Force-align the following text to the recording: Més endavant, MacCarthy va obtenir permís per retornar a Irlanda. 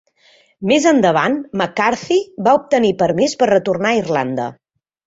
Més 0.69 0.87
endavant, 0.91 1.37
MacCarthy 1.63 2.19
va 2.49 2.57
obtenir 2.63 2.95
permís 3.05 3.39
per 3.43 3.53
retornar 3.57 3.97
a 3.97 4.03
Irlanda. 4.05 4.53